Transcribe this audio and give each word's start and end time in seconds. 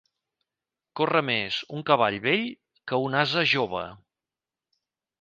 Corre 0.99 1.21
més 1.27 1.59
un 1.79 1.85
cavall 1.91 2.19
vell 2.25 2.49
que 2.93 3.01
un 3.07 3.23
ase 3.23 3.47
jove. 3.55 3.89